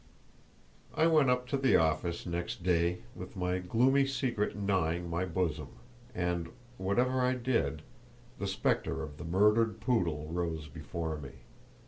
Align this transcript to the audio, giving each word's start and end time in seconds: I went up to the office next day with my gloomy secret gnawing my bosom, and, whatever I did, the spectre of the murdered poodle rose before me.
I 0.95 1.05
went 1.05 1.29
up 1.29 1.45
to 1.49 1.57
the 1.57 1.75
office 1.75 2.25
next 2.25 2.63
day 2.63 3.01
with 3.15 3.35
my 3.35 3.59
gloomy 3.59 4.07
secret 4.07 4.55
gnawing 4.55 5.07
my 5.07 5.25
bosom, 5.25 5.67
and, 6.15 6.49
whatever 6.79 7.21
I 7.21 7.35
did, 7.35 7.83
the 8.39 8.47
spectre 8.47 9.03
of 9.03 9.17
the 9.19 9.25
murdered 9.25 9.79
poodle 9.79 10.25
rose 10.31 10.67
before 10.67 11.19
me. 11.19 11.33